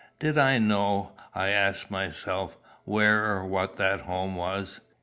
Did 0.17 0.39
I 0.39 0.57
know, 0.57 1.11
I 1.35 1.49
asked 1.49 1.91
myself, 1.91 2.57
where 2.85 3.31
or 3.35 3.45
what 3.45 3.77
that 3.77 3.99
home 4.01 4.35
was? 4.35 4.81